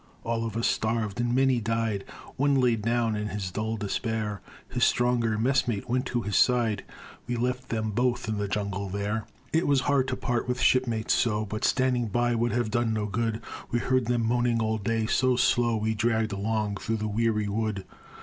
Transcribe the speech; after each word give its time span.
All 0.23 0.47
of 0.47 0.57
us 0.57 0.65
starved, 0.65 1.21
and 1.21 1.35
many 1.35 1.59
died. 1.61 2.05
One 2.35 2.55
laid 2.55 2.81
down, 2.81 3.15
in 3.15 3.27
his 3.27 3.51
dull 3.51 3.77
despair; 3.77 4.41
His 4.67 4.83
stronger 4.83 5.37
messmate 5.37 5.87
went 5.87 6.07
to 6.07 6.23
his 6.23 6.35
side 6.37 6.83
We 7.27 7.35
left 7.35 7.69
them 7.69 7.91
both 7.91 8.27
in 8.27 8.39
the 8.39 8.47
jungle 8.47 8.89
there. 8.89 9.27
It 9.53 9.67
was 9.67 9.81
hard 9.81 10.07
to 10.07 10.15
part 10.15 10.47
with 10.47 10.59
shipmates 10.59 11.13
so; 11.13 11.45
But 11.45 11.63
standing 11.63 12.07
by 12.07 12.33
would 12.33 12.51
have 12.51 12.71
done 12.71 12.93
no 12.95 13.05
good. 13.05 13.41
We 13.69 13.77
heard 13.77 14.07
them 14.07 14.25
moaning 14.25 14.59
all 14.59 14.79
day, 14.79 15.05
so 15.05 15.35
slow 15.35 15.75
We 15.77 15.93
dragged 15.93 16.31
along 16.31 16.77
through 16.77 16.97
the 16.97 17.07
weary 17.07 17.47
wood. 17.47 17.85